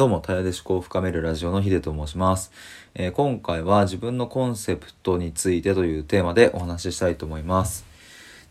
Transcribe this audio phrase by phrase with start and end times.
[0.00, 2.50] どうも、たやで思考を深めるラジオのヒデと申します、
[2.94, 7.84] えー今回は自分のコンセプトについてというテーマでお話ししたいと思います。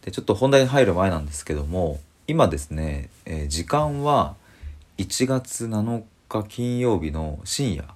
[0.04, 4.36] で、ちょっと本題に入る前なんですけども、今ですね、えー時間は
[5.00, 7.96] 1月7日金曜日の深夜。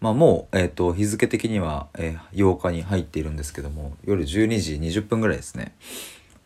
[0.00, 5.74] まあもう、えっ、と、日付的には、えー8日に入っているんですけども、夜12時20分ぐらいですね。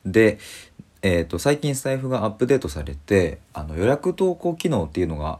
[0.04, 0.38] で、
[1.06, 5.38] えー、と最近スタイフがアップデートされてあの予約投稿機能っていうのが、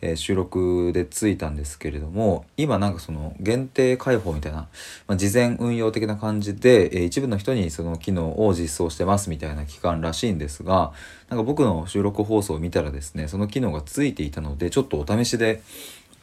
[0.00, 4.68] えー収録でついたんですけれども今なんかその限定開放みたいな、
[5.06, 10.92] まあ、事前運用的な感じで、えー一部の人にその機能を実装してますみたいな期間らしいんですが
[11.28, 15.62] なんか僕の収録放送を見たらですねその機能がついていたのでちょっとお試しで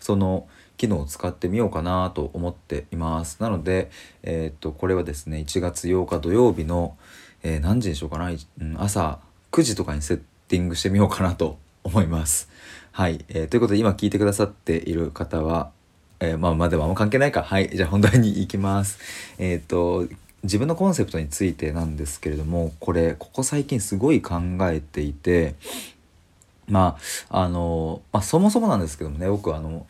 [0.01, 3.37] その機能を使ってみようかなと思っています。
[3.39, 3.89] なので、
[4.23, 6.97] えーっとこれはですね1月8日土曜日の、
[7.43, 9.19] えー何時にしようかな、うん朝
[9.51, 12.49] 9時とかにセッティングしてみようかなと思います。
[12.91, 15.71] はい、えーということで今聞いてくださっている方は、
[16.19, 17.43] えーまあまあでもあんま関係ないか。
[17.43, 18.99] はい、じゃあ本題に行きます。
[19.39, 20.07] えっと
[20.43, 25.53] 自分のコンセプトについてなんですけれどもこれここ最近すごい考えていて
[26.67, 26.97] ま
[27.29, 29.85] ああの、まあ、そもそもなんですけどもね僕あの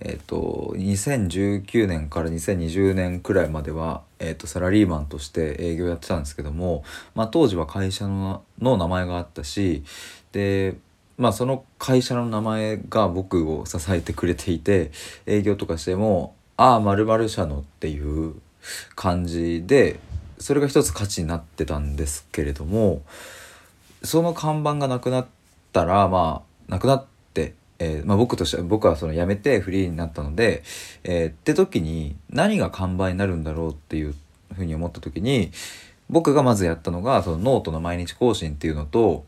[0.00, 6.84] えっ、と2019年から2020年くらいまでは、えー、とサラリーマンとして営業やってたんですけども、
[7.14, 9.84] まあ、当時は会社のの名前があったし
[10.32, 10.76] で
[11.18, 14.90] まあその会社の名前が僕を支えてくれていて
[15.26, 18.34] 営業とかしても「ああ〇〇社の」っていう
[18.94, 20.00] 感じで
[20.38, 23.02] それが一つ価値になってたんですけれども
[24.02, 25.26] その看板がなくなっ
[25.72, 27.09] たらまあなくなって、
[27.80, 30.62] えーまあ、僕としては僕はその辞めてフリーになったので、
[31.02, 34.14] えーって時に何が看板になるんだろうっていう
[34.54, 35.50] ふうに思った時に
[36.10, 39.24] 僕がまずやったのがそのノートの毎日更新っていうのと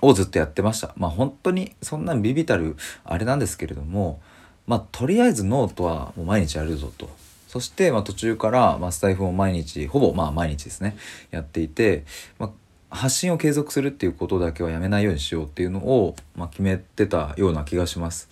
[0.00, 0.94] をずっとやってました。
[0.96, 4.20] まあ本当にそんな微々たるあれなんですけれども
[4.66, 7.10] まあとりあえずノートはもう毎日やるぞと。
[7.48, 10.96] そしてま途中からまスタエフを毎日ほぼまあ毎日ですね
[11.32, 12.04] やっていて、
[12.38, 12.50] まあ、
[12.90, 18.28] 発信を継続するっていうことだけはやめないようにしようっていうのを、まあ、決めてたような気がします。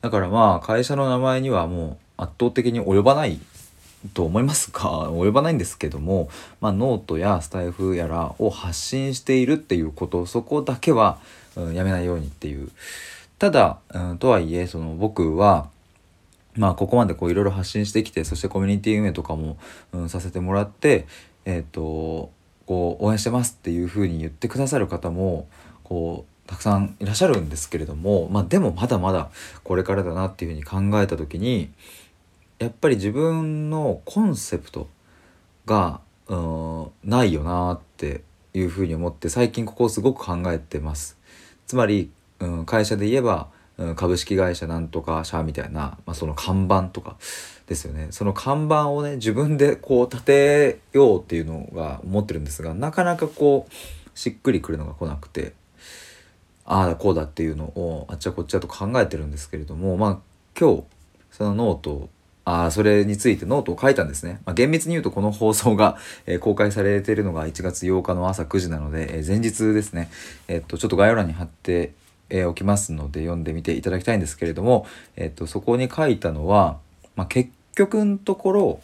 [0.00, 3.38] だからまあ会社の名前にはもう圧倒的に及ばない
[4.14, 5.10] と思いますか？
[5.12, 6.28] 及ばないんですけども、
[6.60, 11.18] まあ、ノートやスタエフやらを発信しているっていうことそこだけは、
[11.56, 12.70] うんやめないようにっていう
[13.38, 15.68] ただ、うん、とはいえその僕は
[16.54, 19.56] まあここまでこういろいろ発信してきてそしてコミュニティ運営とかも、
[19.92, 21.06] うん、させてもらって
[21.44, 22.30] えっ、と
[22.68, 25.48] こう応援してますっていうふうに言ってくださる方も
[25.84, 29.30] こうたくさんいらっしゃるんですけれどもまあでもまだまだ
[29.64, 31.70] これからだなっていうふうに考えた時に
[32.58, 34.86] やっぱり自分のコンセプト
[35.64, 38.20] がうんないよなって
[38.52, 41.16] いうふうに思って最近ここをすごく考えてます。
[41.66, 47.16] つまり、うん、会社で言えば、うん、株式会社なんとか社みたいな、まあ、その看板とか
[47.66, 48.08] ですよね。
[48.10, 55.52] その看板をね自分でこう立てようっていうのが思ってるんですがなかなかこうしっくりくるのが来なくて
[56.64, 60.18] ああだこうだっていうのをあっちゃこっちゃと考えてるんですけれどもまあ
[60.58, 60.82] 今日
[61.30, 62.08] そのノートを
[62.44, 70.08] ああそれについてノートを書いたんですね、まあ、厳密に言うとこの放送が、えー公開されているのが1月8日の朝9時なので、えー前日ですね。
[70.48, 71.92] えーっとちょっと概要欄に貼って、
[72.30, 76.78] えーおきますので読んでみていただきたいんですけれども、えーっとそこに書いたのは、
[77.16, 78.80] まあ、結局のところ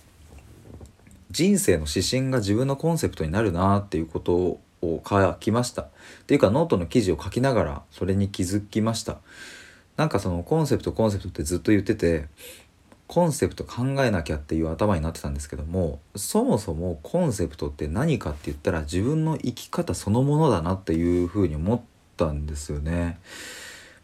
[1.31, 4.61] 人生の指針が自分のコンセプトになるなっていうことを
[5.09, 5.83] 書きました。
[5.83, 5.89] っ
[6.27, 9.19] ていうかノートの記事を書きながらそれに気づきました。
[9.97, 12.27] なんかそのコンセプトコンセプトってずっと言ってて
[13.07, 21.81] コンセプト考えなきゃっていう頭になってたんですけどもそもそもコンセプトって何かって言ったら自分の生き方そのものだなっていうふうに思っ
[22.17, 23.19] たんですよね。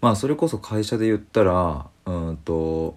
[0.01, 2.97] まあそれこそ会社で言ったらうんと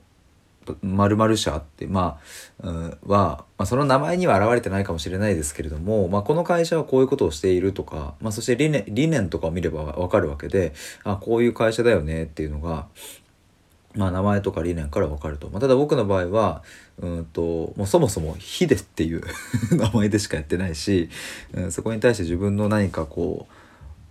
[0.82, 2.20] 〇〇社ってま
[2.64, 12.88] あ、うん、は、まあ、その名前には現れてないかもしれないですけれども、まあ、この会社はこういうことをしているとか、まあ、そして理念理念とかを見ればわかるわけであこういう会社だよねっていうのが
[13.96, 16.64] まあ、名前とか理念から分かると、まあ、ただ僕の場合は
[17.00, 19.22] うんともうそもそも「ヒデ」っていう
[19.72, 21.10] 名前でしかやってないし、
[21.54, 23.54] うん、そこに対して自分の何かこう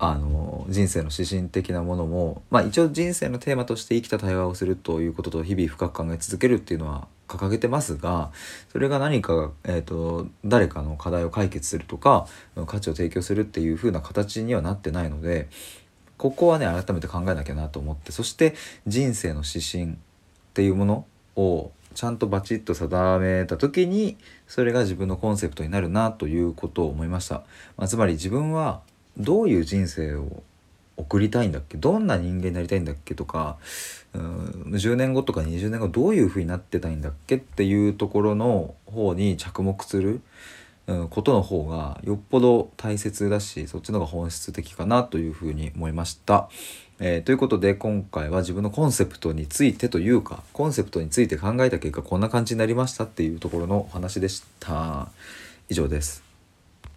[0.05, 8.33] あの人生の指針的なものも、まあ、一応人生のテーマとして生きた対話をするということと日々深く考え続けるっていうのは掲げてますが
[8.73, 12.27] それが何か、えー、と誰かの課題を解決するとか
[12.67, 15.49] 価値を提供するっていう風な形にはなってないので
[16.17, 18.57] ここはね改めて考えなきゃなと思ってそして
[18.89, 19.97] 人生の指針っ
[20.53, 21.07] ていうもの
[21.37, 24.17] をちゃんとバチッと定めた時に
[24.49, 27.45] それが自分のコンセプトになるなということを思いました、
[27.77, 28.81] まあ、つまり自分は
[29.19, 30.43] どういう人生を
[30.97, 31.77] 送りたいんだっけ？
[31.79, 33.57] どんな人間になりたいんだっけとか
[34.15, 34.23] うん
[34.73, 40.21] 10年後とか20年後どういう風になってたいんだっけっていうところの方に着目する、
[40.87, 46.49] うん、ことの方がよっぽど大切だしそっちの方が本質的かなというふうに思いました。
[47.05, 55.09] えー、ということで今回は自分のコンセプトについてというかコンセプトについて考えた結果こんな感じになりましたっていうところのお話でした。
[55.69, 56.32] 以上です。